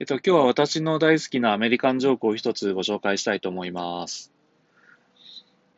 [0.00, 4.32] えっと、今日は私の大好きなアメリカンジョークを一つご紹介したいと思います。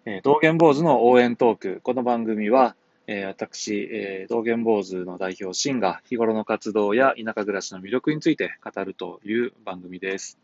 [0.05, 1.81] えー、道元坊主の応援トーク。
[1.83, 2.77] この番組は、
[3.09, 10.39] えー、私、えー、道元坊主の代表、シンが日頃の活動や田舎暮らしの魅力について語るという番組です。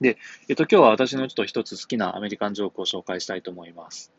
[0.00, 0.16] で、
[0.48, 4.10] えっと、今日は私のちょっと一つ好きなアメリカンジョークを紹介したいと思います。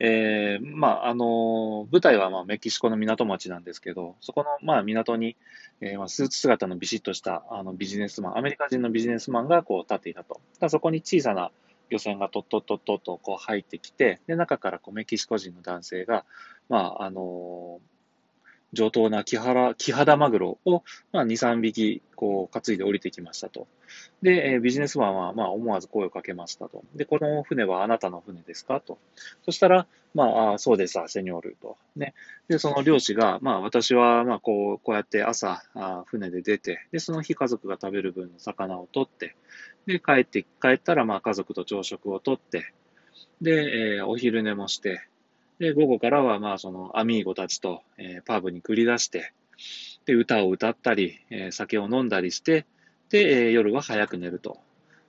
[0.00, 5.36] えー、まあ、あの、舞台はまあメキシコの港町なんですけど、そこのまあ港に、
[5.80, 10.40] えー、まあスーツ姿のビシッとしたあのビジネスマン、アメリカ人のビジネスマンがこう立っていたと。
[10.60, 11.50] だそこに小さな
[11.90, 16.24] 漁船がとっとっとっととこう入ってきて、で、中からこうメキシコ人の男性が、
[16.68, 17.80] まあ、あの
[18.72, 20.82] 上等な木原、木肌マグロを、
[21.12, 23.66] まあ、2、3匹、こう、担いで降りてきましたと。
[24.22, 26.82] で、え、ビジネスマンは、まあ、思わず声をかけましたと。
[26.94, 28.98] で、この船はあなたの船ですかと。
[29.44, 31.78] そしたら、まあ、あそうです、セニョールと。
[31.96, 32.14] ね。
[32.48, 39.34] で、その漁師が、まあ、私は、まあ、こう、こうやって朝、あ船で出て、で、その日家族が食べる分の魚を取って、
[39.86, 42.72] で、帰って、帰ったら、まあ、家族と朝食をとって、
[43.40, 45.06] で、えー、お昼寝もして、
[45.58, 49.32] で、午後からは、まあ、その、アミーゴたちと、えー、パブに繰り出して、
[50.04, 52.66] で、歌を歌ったり、えー、酒を飲んだりして、
[53.10, 54.60] で、えー、夜は早く寝ると。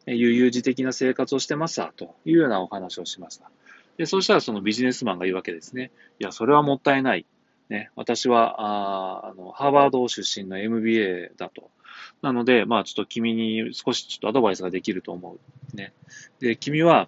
[0.05, 3.51] え悠々自適な生活をしてますわ、というようなお話をしました。
[3.97, 5.91] で、そうしたらそのビジネスマンが言うわけですね。
[6.19, 7.25] いや、それはもったいない。
[7.69, 11.69] ね、私は、ああの、ハーバード出身の MBA だと。
[12.23, 15.37] なので、まあ、ちょっと君に少しちょっとアドバイスができると思
[15.73, 15.75] う。
[15.75, 15.93] ね。
[16.39, 17.07] で、君は、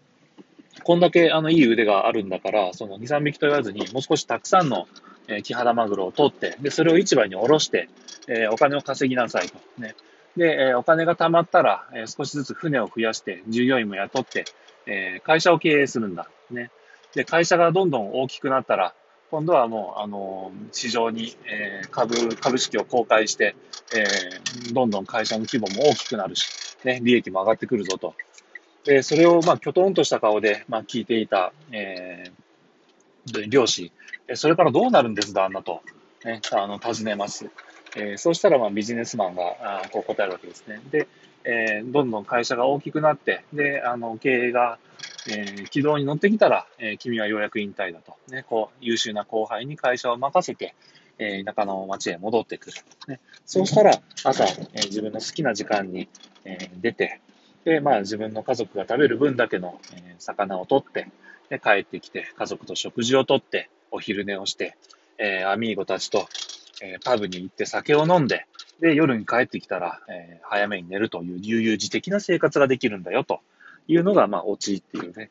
[0.84, 4.88] こんだけあのいい腕があるんだから、その2、3匹と言わずに、もう少したくさんの、
[5.28, 7.90] えー、キハダマグロを取って、で、それを市場に下ろして、
[8.28, 9.56] えー、お金を稼ぎなさいと。
[9.78, 9.96] ね。
[10.38, 14.46] で、えー、お金が貯まったら、えー、少しずつ船を増やして、従業員も雇って、
[14.86, 16.30] えー、会社を経営するんだ。
[16.50, 16.72] ね。
[17.14, 18.94] で、会社がどんどん大きくなったら、
[19.30, 23.56] 今度はもう、あの、市場に、えー、株、株式を公開して、
[23.96, 26.50] えー、どんどん会社の規模も大きくなるし、
[26.84, 28.14] ね、利益も上がってくるぞと。
[28.86, 33.92] で、それを、まあ、きょとんとした顔で、まあ、聞いていた、えー、漁師、
[34.34, 35.82] それからどうなるんです旦那と、
[36.26, 37.50] ね、あの、尋ねます。
[37.96, 40.82] えー、そうしたら、まあ、ビジネスマンが、あこう答えるわけですね。
[40.92, 41.08] で、
[41.44, 44.78] えー、どんどん会社が大きくなって、で、あの、経営が、
[45.30, 48.16] えー、軌道に乗ってきたら、えー、君はようやく引退だと。
[48.30, 50.74] ね、こう、優秀な後輩に会社を任せて、
[51.20, 52.78] え、田舎の町へ戻ってくる。
[53.08, 56.10] ね、そうしたら、朝、え、自分の好きな時間に、
[56.46, 57.22] え、出て、
[57.66, 61.08] で、まあ自分の家族が食べる分だけの、え、魚を取って、
[61.50, 64.76] で、帰ってきて、家族と食事をとって、お昼寝をして、
[65.18, 66.28] えー、アミーゴたちと、
[66.82, 68.48] えー、パブに行って酒を飲んで、
[68.80, 73.42] で、夜に帰ってきたら、えー、早めに寝るという悠々自適な生活ができるんだよ、と
[73.88, 75.30] いうのが、まあ、オチっていうね、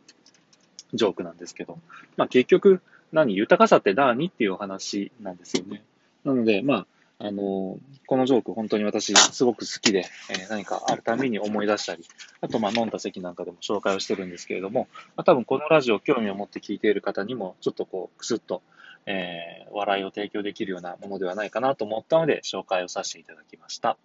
[0.93, 1.79] ジョークなんですけど、
[2.17, 4.29] まあ結局、何、豊かさって何？
[4.29, 5.83] っていうお話なんですよね。
[6.25, 6.87] なので、ま
[7.19, 7.79] あ、あの、
[8.11, 12.05] このジョーク本当に私すごく好きで、え、何かあるために思い出したり、
[12.41, 18.63] あとま飲んだ席なんかでも紹介をしてるんですけれども、まあ、多分このラジオ興味を持って聞いている方にもちょっとこう、くすっと、
[19.07, 23.97] え、笑いを提供できるようなものではないかなと思ったので紹介をさせていただきました。